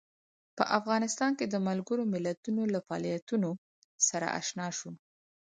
[0.57, 3.49] په افغانستان کې د ملګرو ملتونو له فعالیتونو
[4.07, 4.89] سره آشنا شو.